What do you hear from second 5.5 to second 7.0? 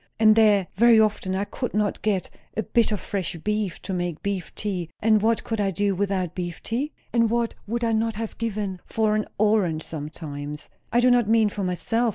I do without beef tea?